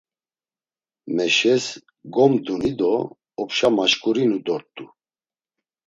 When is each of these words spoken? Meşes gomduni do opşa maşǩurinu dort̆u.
Meşes 1.15 1.65
gomduni 2.13 2.71
do 2.79 2.93
opşa 3.41 3.69
maşǩurinu 3.75 4.39
dort̆u. 4.45 4.85